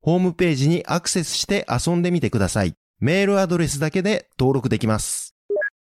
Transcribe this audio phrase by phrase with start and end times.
[0.00, 2.74] ホームページにアクセスして遊んでみてください。
[3.00, 5.34] メールアドレスだけで登録できます。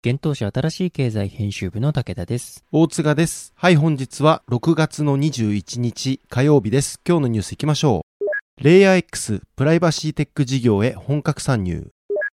[0.06, 2.64] 現当社新しい経済編集部の武田です。
[2.70, 3.52] 大塚です。
[3.56, 7.00] はい、本日は6月の21日火曜日です。
[7.08, 8.04] 今日のニュース行きましょ
[8.60, 8.62] う。
[8.62, 11.88] レイヤー X プライバシーテック事業へ本格参入。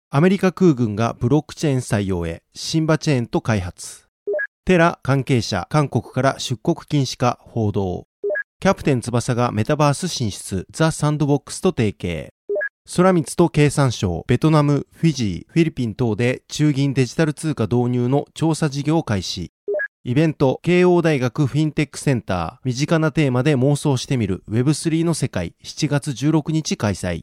[0.09, 4.07] アメリカ空軍がブロックチェーン採用へシンバチェーンと開発。
[4.65, 8.08] テラ関係者韓国から出国禁止か報道。
[8.61, 12.33] キャプテン翼がメタバース進出ザ・サンドボックスと提携。
[12.93, 19.53] ソラミツと経産省、ベトナム、フィジー、フィリピン等で中銀デジタル通貨導入の調査事業開始。
[20.03, 27.21] イベント、慶応大学フィンテックセンター、身近なテーマで妄想してみる Web3 の世界、7月16日開催。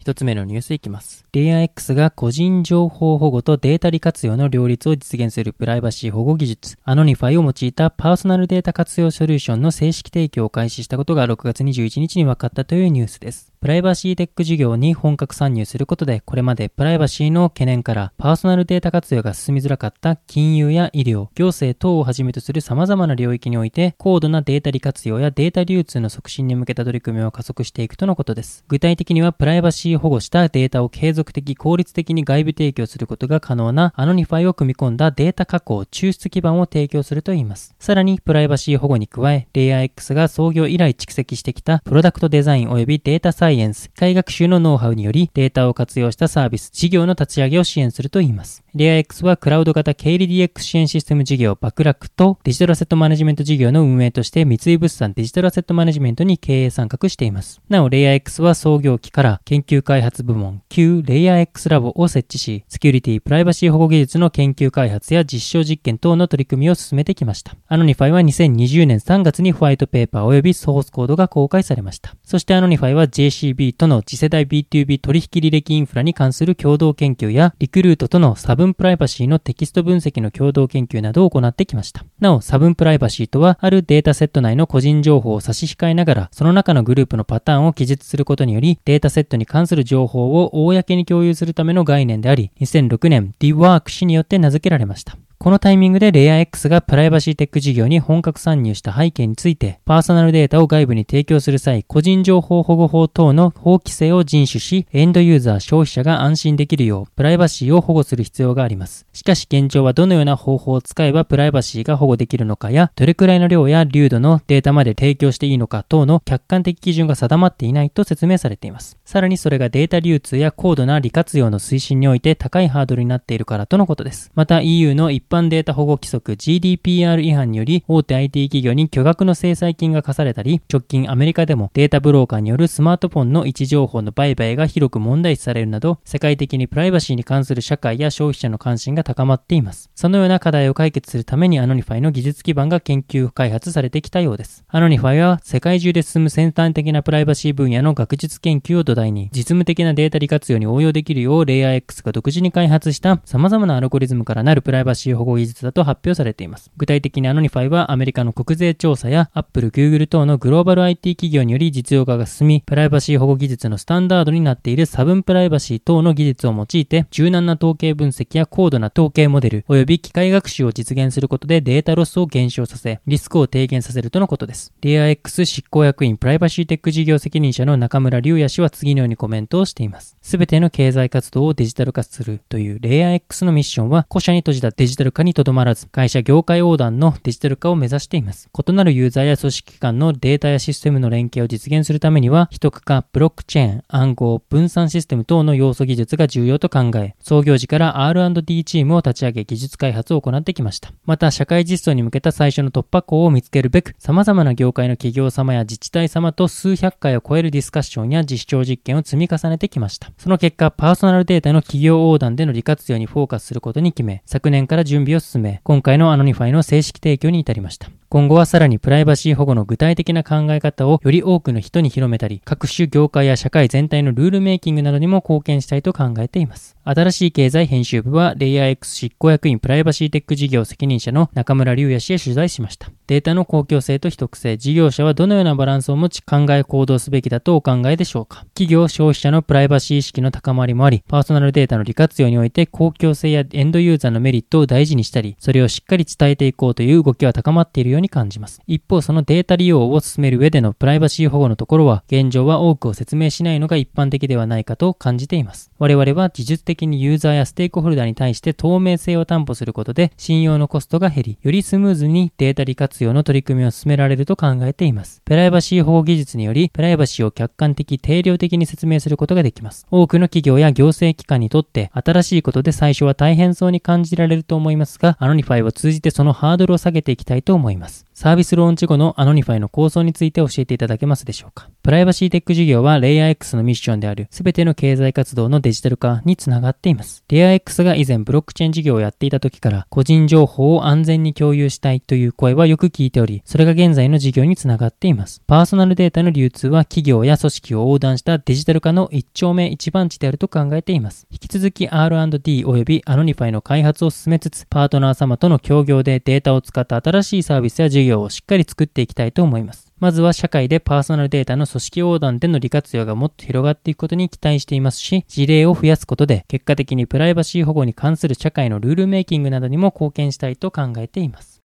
[0.00, 1.26] 一つ目のニュースいきます。
[1.34, 13.49] LayerX が個人情報保護とデータ利活用の両立を実現するプライバシー保護技術、 Anonify を用いたパーソナルデータ活用ソリューションの正式提供を開始したことが6月21日に分かったというニュースです。
[13.60, 28.64] プライバシーテック事業に本格参入することで、これまでプライバシーの懸念からパーソナルデータ活用が進みづらかった金融や医療、行政等をはじめとする様々な領域において、高度なデータ利活用やデータ流通の促進に向けた取り組みを加速していくとのことです。
[28.66, 37.74] 具体的には、プライバシー保護したデータを継続的、効率的に外部提供することが可能な Anonify を組み込んだデータ加工、抽出基盤を提供するといいます。
[37.78, 48.64] さらに、プライバシー保護に加え、レイヤー X が創業以来蓄積してきたプロダクトデザイン及びデータサイエンス、機械学習のノウハウにより、データを活用したサービス、事業の立ち上げを支援するといいます。
[48.72, 57.60] レイヤー X はクラウド型経理 DX 支援システム事業バックラックとデジタルアセットマネジメント事業の運営として三井物産デジタルアセットマネジメントに経営参画しています。
[57.68, 67.56] なお、レイヤー X は創業期から研究開発部門旧レイヤー X ラボを設置し、セキュリティ、プライバシー保護技術の研究開発や実証実験等の取り組みを進めてきました。
[67.66, 72.14] Anonify は2020年3月にホワイトペーパー及びソースコードが公開されました。
[72.22, 82.04] そしてアノニファイは JC JCB との次世代 B2B 取引履歴インフラに関する共同研究やリクルートとの差分プライバシーのテキスト分析の共同研究などを行ってきました。
[82.18, 95.16] なお、差分プライバシーとは、あるデータセット内の個人情報を差し控えながら、その中のグループのパターンを記述することにより、データセットに関する情報を公に共有するための概念であり、2006年 Dwork 氏によって名付けられました。
[95.42, 109.06] このタイミングでレイヤー X がプライバシーテック事業に本格参入した背景について、パーソナルデータを外部に提供する際、個人情報保護法等の法規制を遵守し、エンドユーザー消費者が安心できるよう、プライバシーを保護する必要があります。
[109.14, 118.98] しかし現状はどのような方法を使えばプライバシーが保護できるのかや、どれくらいの量や流度のデータまで提供していいのか等の客観的基準が定まっていないと説明されています。
[119.06, 124.30] さらにそれがデータ流通や高度な利活用の推進において高いハードルになっているからとのことです。
[124.34, 139.90] また EU の一般データ保護規則 GDPR 違反により大手 IT 企業に巨額の制裁金が課されたり、直近アメリカでもデータブローカーによるスマートフォンの位置情報の売買が広く問題視されるなど、世界的にプライバシーに関する社会や消費者の関心が高まっています。
[139.94, 144.64] そのような課題を解決するために Anonify の技術基盤が研究開発されてきたようです。
[144.68, 156.70] Anonify は世界中で進む先端的なプライバシー分野の学術研究を土台に、実務的なデータ利活用に応用できるようレイヤー X が独自に開発した様々なアルゴリズムからなるプライバシー保護技術だと発表されています。
[156.76, 174.72] 具体的に Anonify はアメリカの国税調査や Apple、Google 等のグローバル IT 企業により実用化が進み、プライバシー保護技術のスタンダードになっている差分プライバシー等の技術を用いて、柔軟な統計分析や高度な統計モデル、及び機械学習を実現することでデータロスを減少させ、リスクを低減させるとのことです。
[174.80, 180.16] LayerX 執行役員プライバシーテック事業責任者の中村隆也氏は次のようにコメントをしています。
[180.22, 188.48] すべての経済活動をデジタル化するというレイヤー X のミッションは、古社に閉じたデジタル化にとどまらず、会社業界横断のデジタル化を目指しています。
[188.68, 200.92] 異なるユーザーや組織間のデータやシステムの連携を実現するためには、秘匿化、ブロックチェーン、暗号、分散システム等の要素技術が重要と考え、創業時から R&D チームを立ち上げ技術開発を行ってきました。
[201.04, 210.10] また、社会実装に向けた最初の突破口を見つけるべく、様々な業界の企業様や自治体様と数百回を超えるディスカッションや実証実験を積み重ねてきました。
[210.18, 217.90] その結果、パーソナルデータの企業横断での利活用にフォーカスすることに決め、昨年から準準備を進め、今回の Anonify の正式提供に至りました。
[218.12, 226.76] 今後はさらにプライバシー保護の具体的な考え方をより多くの人に広めたり、各種業界や社会全体のルールメイキングなどにも貢献したいと考えています。
[226.82, 232.90] 新しい経済編集部は、 LayerX 執行役員プライバシーテック事業責任者の中村龍矢氏へ取材しました。
[233.06, 248.60] データの公共性と秘匿性、事業者はどのようなバランスを持ち考え行動すべきだとお考えでしょうか企業、消費者のプライバシー意識の高まりもあり、パーソナルデータの利活用において公共性やエンドユーザーのメリットを大事にしたり、それをしっかり伝えていこうという動きは高まっているように感じます。
[248.66, 255.70] 一方、そのデータ利用を進める上でのプライバシー保護のところは、現状は多くを説明しないのが一般的ではないかと感じています。
[255.78, 265.22] 我々は技術的にユーザーやステークホルダーに対して透明性を担保することで信用のコストが減り、よりスムーズにデータ利活用の取り組みを進められると考えています。
[265.24, 269.86] プライバシー保護技術により、プライバシーを客観的、定量的に説明することができます。
[269.90, 277.89] 多くの企業や行政機関にとって新しいことで最初は大変そうに感じられると思いますが、 Anonify を通じてそのハードルを下げていきたいと思います。
[277.90, 278.09] ます。
[278.20, 281.70] サービスローンチ後の Anonify の構想について教えていただけますでしょうか？
[281.82, 287.24] プライバシーテック事業はレイヤー X のミッションである全ての経済活動のデジタル化につながっています。
[287.30, 295.40] レイヤー X が以前ブロックチェーン事業をやっていた時から個人情報を安全に共有したいという声はよく聞いており、それが現在の事業につながっています。
[295.46, 301.26] パーソナルデータの流通は企業や組織を横断したデジタル化の一丁目一番地であると考えています。
[301.30, 309.92] 引き続き R&D 及びアノニファイの開発を進めつつ、パートナー様との協業でデータを使った新しいサービスや事業をしっかり作っていきたいと思います。
[309.98, 321.59] まずは社会でパーソナルデータの組織横断での利活用がもっと広がっていくことに期待していますし、事例を増やすことで結果的にプライバシー保護に関する社会のルールメイキングなどにも貢献したいと考えています。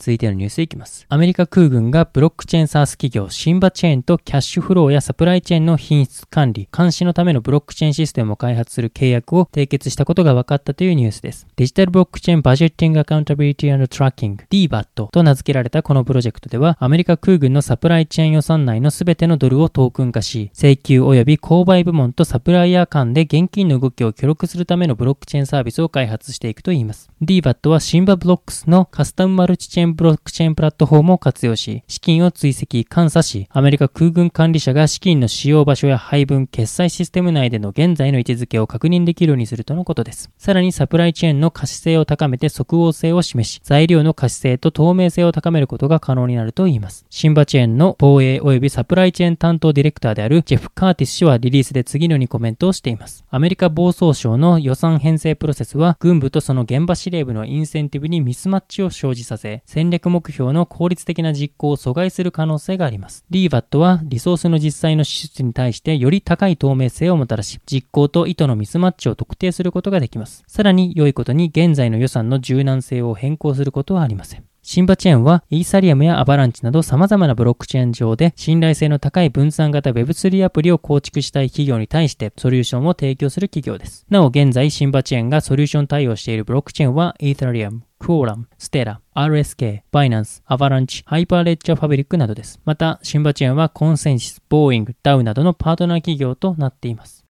[0.00, 1.04] 続いてのニュースいきます。
[1.10, 11.46] アメリカ空軍がブロックチェーンサース企業シンバチェーンとキャッシュフローやサプライチェーンの品質管理、監視のためのブロックチェーンシステムを開発する契約を締結したことが分かったというニュースです。
[11.54, 27.10] デジタルブロックチェーンバジェッティングアカウンタビリティトラッキング DBAT と名付けられたこのプロジェクトでは、アメリカ空軍のサプライチェーン予算内のすべてのドルをトークン化し、請求及び購買部門とサプライヤー間で現金の動きを記録するためのブロックチェーンサービスを開発していくといいます。
[27.22, 40.30] DBAT はシンバブロックスのカスタムマルチチェーンンブロックチェーンプラットフォームを活用し、資金を追跡、監査し、アメリカ空軍管理者が資金の使用場所や配分、決済システム内での現在の位置づけを確認できるようにするとのことです。
[40.38, 47.04] さらにサプライチェーンの可視性を高めて即応性を示し、材料の可視性と透明性を高めることが可能になるといいます。
[47.10, 53.24] シンバチェーンの防衛及びサプライチェーン担当ディレクターであるジェフ・カーティス氏はリリースで次のようにコメントをしています。
[53.30, 63.24] アメリカ防総省の予算編成プロセスは、軍部とその現場司令部のインセンティブにミスマッチを生じさせ、戦略目標の効率的な実行を阻害する可能性があります。
[63.30, 70.44] DVAT はリソースの実際の支出に対してより高い透明性をもたらし、実行と意図のミスマッチを特定することができます。
[70.46, 74.44] さらに良いことに現在の予算の柔軟性を変更することはありません。
[74.60, 84.04] シンバチェーンはイーサリアムやアバランチなど様々なブロックチェーン上で信頼性の高い分散型 Web3 アプリを構築したい企業に対してソリューションを提供する企業です。
[84.10, 92.58] なお現在シンバチェーンがソリューション対応しているブロックチェーンはイーサリアム、クオーラム、ステラ、RSK、バイナンス、アバランチ、ハイパーレッジャーファブリックなどです。
[92.64, 97.24] また、シンバチェーンはコンセンシス、ボーイング、ダウなどのパートナー企業となっています。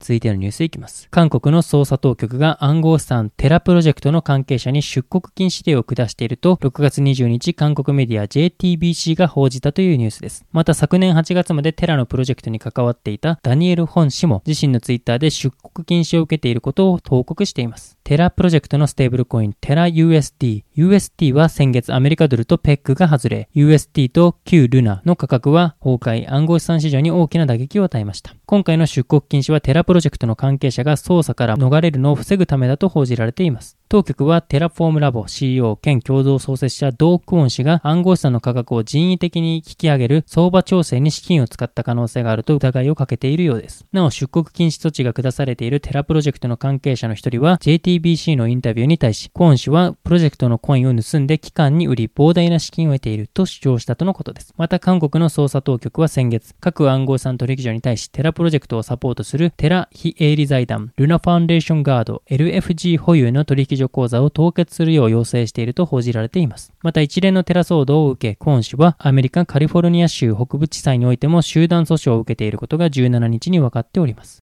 [0.00, 1.08] 続いてのニュースいきます。
[1.10, 10.44] 韓国の捜査当局が暗号資産テラプロジェクトの関係者に出国禁止令を下していると、6月20日韓国メディア JTBC が報じたというニュースです。
[10.52, 17.95] また昨年8月までテラのプロジェクトに関わっていたダニエル・ホン氏も自身のツイッターで出国禁止を受けていることを報告しています。
[18.06, 20.62] テラプロジェクトのステーブルコインテラ USD。
[20.76, 28.36] USD は先月アメリカドルとペックが外れ、USD と旧ルナの価格は崩壊、暗号資産市場に大きな打撃を与えました。
[28.46, 33.75] 今回の出国禁止はテラプロジェクトの関係者が捜査から逃れるのを防ぐためだと報じられています。
[33.88, 43.86] 当局はテラフォームラボ CEO 兼共同創設者ドー・クォン氏が暗号資産の価格を人為的に引き上げる相場調整に資金を使った可能性があると疑いをかけているようです。
[43.92, 54.52] なお出国禁止措置が下されているテラプロジェクトの関係者の一人は JTBC のインタビューに対しクォン氏はプロジェクトのコインを盗んで機関に売り膨大な資金を得ていると主張したとのことです。
[54.56, 66.72] また韓国の捜査当局は先月各暗号資産取引所に対しテラプロジェクトをサポートするテラ非営利財団ルナファンデーションガード LFG 保有の取引所口座を凍結するよう要請していると報じられています。
[66.82, 74.45] また一連のテラ騒動を受け、クォン氏はアメリカカリフォルニア州北部地裁においても集団訴訟を受けていることが17日に分かっております。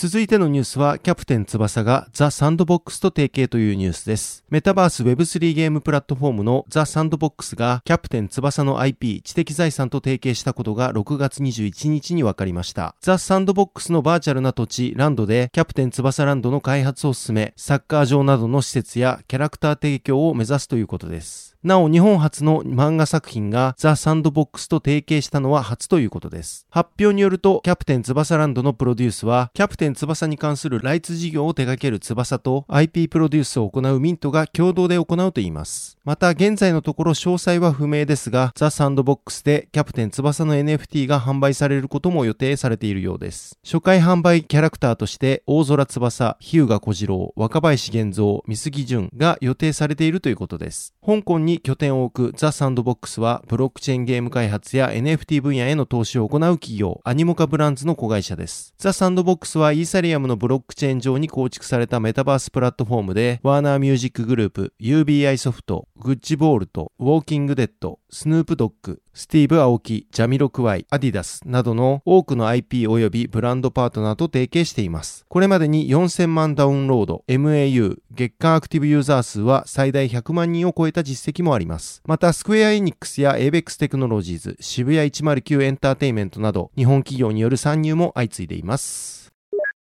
[0.00, 4.44] 続いてのニュースは、キャプテン翼がザ・サンドボックスと提携というニュースです。
[4.48, 12.94] メタバース Web3 ゲームプラットフォームのザ・サンドボックスが、キャプテン翼の IP、知的財産と提携したことが6月21日に分かりました。
[13.00, 21.57] ザ・サンドボックスのバーチャルな土地、ランドで、キャプテン翼ランドの開発を進め、サッカー場などの施設やキャラクター提供を目指すということです。
[21.64, 26.68] なお、日本初の漫画作品がザ・サンドボックスと提携したのは初ということです。
[26.70, 35.98] 発表によると、キャプテン翼ランドのプロデュースは、キャプテン翼に関するライツ事業を手掛ける翼と IP プロデュースを行うミントが共同で行うと言います。
[36.04, 43.58] また、現在のところ詳細は不明ですが、ザ・サンドボックスでキャプテン翼の NFT が販売されることも予定されているようです。
[43.64, 50.94] 初回販売キャラクターとして、大空翼、日向小次郎、若林源三、三杉淳が予定されているということです。
[51.04, 58.74] 香港に拠点を置くザ・サンドボックスは、ブロックチェーンゲーム開発や NFT 分野への投資を行う企業、アニモカブランズの子会社です。
[58.78, 75.26] ザ・サンドボックスはイーサリアムのブロックチェーン上に構築されたメタバースプラットフォームで、ワーナーミュージックグループ、UBI ソフト、グッチヴォールト、ウォーキングデッド、スヌープドッグ、スティーブ・アオキ、ジャミロクワイ、アディダスなどの多くの IP 及びブランドパートナーと提携しています。
[75.28, 82.02] これまでに4000万ダウンロード、MAU、月間アクティブユーザー数は最大100万人を超えた実績もあります。
[82.06, 89.27] また、スクエア・エニックスやエイベックステクノロジーズ、渋谷109エンターテイメントなど、日本企業による参入も相次いでいます。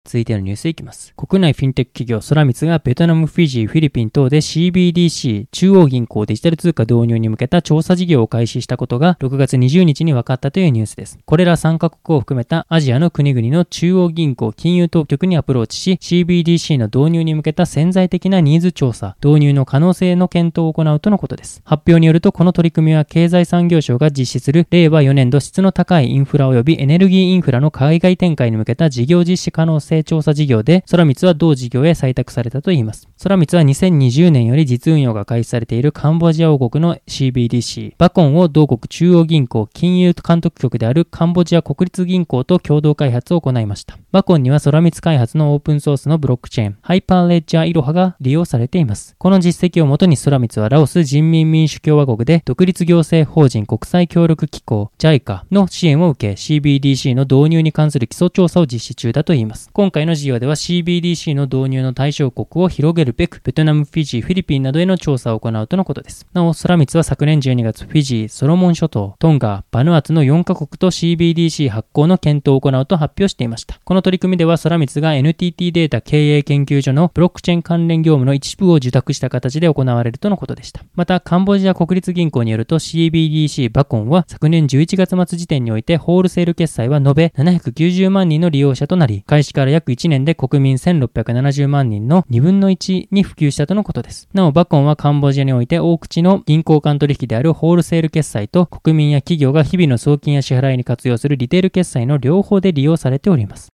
[0.06, 1.14] 続いてのニュースいきます。
[1.16, 11.18] 国内フィンテック企業ソラミツがベトナム、フィジー、フィリピン等で CBDC 中央銀行デジタル通貨導入に向けた調査事業を開始したことが6月20日に分かったというニュースです。
[11.26, 21.62] これら3カ国を含めたアジアの国々の中央銀行金融当局にアプローチし CBDC の導入に向けた潜在的なニーズ調査、導入の可能性の検討を行うとのことです。
[21.64, 33.10] 発表によるとこの取り組みは経済産業省が実施する令和4年度質の高いインフラ及びエネルギーインフラの海外展開に向けた事業実施可能性調査事業で、空光は同事業へ採択されたといいます。
[33.22, 43.98] 空光は2020年より実運用が開始されているカンボジア王国の CBDC、バコンを同国中央銀行金融監督局であるカンボジア国立銀行と共同開発を行いました。
[44.12, 49.16] バコンには空光開発のオープンソースのブロックチェーン、ハイパーレッジャーイロハが利用されています。
[49.18, 59.70] この実績をもとに空光はラオス人民民主共和国で独立行政法人国際協力機構 JICA の支援を受け CBDC の導入に関する基礎調査を実施中だといいます。
[59.84, 66.26] 今回の事業では CBDC の導入の対象国を広げるべく、ベトナム、フィジー、フィリピンなどへの調査を行うとのことです。
[66.32, 73.78] なお、空光は昨年12月、フィジー、ソロモン諸島、トンガ、バヌアツの4カ国と CBDC 発行の検討を行うと発表していました。
[73.84, 80.86] この取り組みでは、空光が NTT データ経営研究所のブロックチェーン関連業務の一部を受託した形で行われるとのことでした。
[80.96, 94.30] また、カンボジア国立銀行によると CBDC バコンは昨年11月末時点においてホールセール決済は延べ790万人の利用者となり、開始から約1年で国民1670万人の2分の1に普及したとのことです。
[94.34, 103.74] なお、バコンはカンボジアにおいて大口の銀行間取引であるホールセール決済と国民や企業が日々の送金や支払いに活用するリテール決済の両方で利用されております。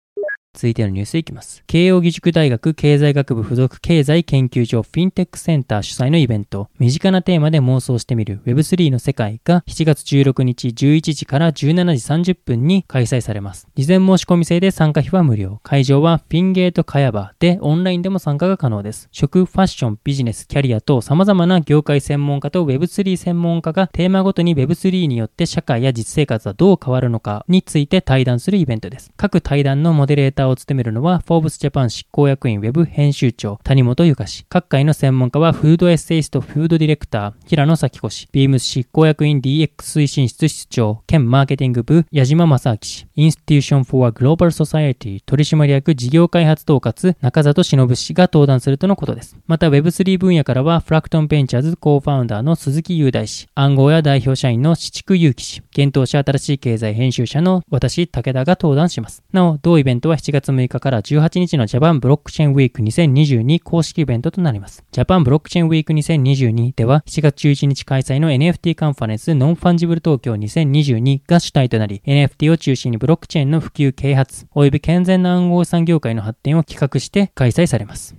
[0.52, 1.62] 続いてのニュースいきます。
[1.66, 13.68] 慶応義塾大学経済学部附属経済研究所フィンテックセンター主催のイベント、身近なテーマで妄想してみる Web3 の世界が7月16日11時から17時30分に開催されます。
[13.76, 15.60] 事前申し込み制で参加費は無料。
[15.62, 19.08] 会場はピンゲートカヤバでオンラインでも参加が可能です。
[19.12, 29.12] 食、ファッション、ビジネス、キャリアと様々な業界専門家と Web3 専門家がテーマごとに Web3 によって社会や実生活はどう変わるのかについて対談するイベントです。
[29.16, 34.44] 各対談のモデレーターを務めるのは、フォーブスジャパン執行役員ウェブ編集長、谷本ゆか氏。
[34.48, 49.36] 各界の専門家は、フードエッセイスト、フードディレクター、平野紗季子氏、ビームス執行役員 DX 推進室室長、兼マーケティング部、矢島正明氏、インスティテューションフォーアグローバルソサエティ取締役事業開発統括、中里忍氏が登壇するとのことです。
[49.46, 59.22] また Web3 分野からは、フラクトンベンチャーズコーファウンダーの鈴木雄大氏、暗号屋代表社員の紫竹佑騎氏、幻冬舎あたらしい経済編集者の私、武田が登壇します。
[59.32, 64.84] なお、同イベントは7 7月6日から18日のジャパンブロックチェーンウィーク2022公式イベントとなります。
[64.92, 78.14] ジャパンブロックチェーンウィーク2022では7月11日開催の NFT カンファレンスノンファンジブル東京2022が主体となり NFT を中心にブロックチェーンの普及啓発及び健全な暗号資産業界の発展を企画して開催されます。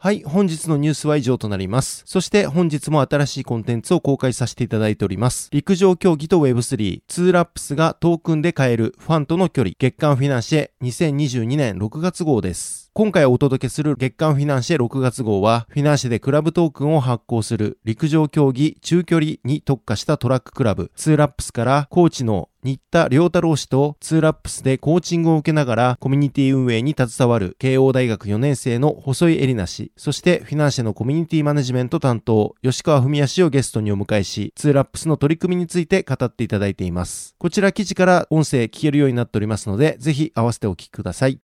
[0.00, 2.04] はい、本日のニュースは以上となります。
[2.06, 5.48] そして本日も新しいコンテンツを公開させていただいております。
[5.50, 12.92] 陸上競技と Web3、2ラップスがトークンで買えるファンとの距離、月刊フィナンシェ2022年6月号です。
[12.94, 37.36] 今回お届けする月刊フィナンシェ6月号は、フィナンシェでクラブトークンを発行する陸上競技中距離に特化したトラッククラブ、ツーラップスからコーチの新田良太郎氏とツーラップスでコーチングを受けながらコミュニティ運営に携わる慶応大学4年生の細井絵里奈氏、そしてフィナンシェのコミュニティマネジメント担当、吉川文也氏をゲストにお迎えし、ツーラップスの取り組みについて語っていただいています。
[37.38, 41.38] こちら記事から音声聞けるようになっておりますので、ぜひ合わせてお聞きください。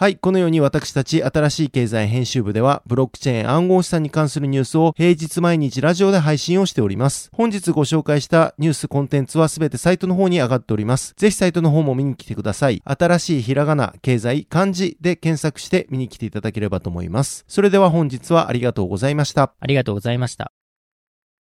[0.00, 0.16] はい。
[0.16, 7.30] このように私たち新しい経済編集部では、ブロックチェーン暗号資産に関するニュースを平日毎日ラジオで配信をしております。
[7.32, 11.14] 本日ご紹介したニュースコンテンツはすべてサイトの方に上がっております。
[11.16, 12.80] ぜひサイトの方も見に来てください。
[12.84, 17.44] 新しいひらがな、経済、漢字で検索して見に来ていただければと思います。
[17.48, 19.52] それでは本日はありがとうございました。
[19.58, 20.52] ありがとうございました。